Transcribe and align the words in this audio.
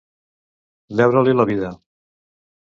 Deure-li 1.01 1.37
la 1.37 1.47
vida. 1.53 1.73